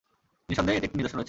[0.47, 1.19] নিঃসন্দেহে এতে একটি নিদর্শন রয়েছে।